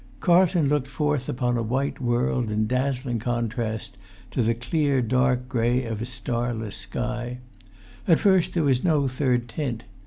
[0.19, 3.99] Carlton looked forth upon a white world in dazzling contrast
[4.31, 7.37] to the clear dark grey of a starless sky;
[8.07, 9.83] at first there was no third tint.